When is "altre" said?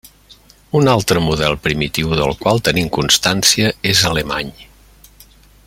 0.93-1.21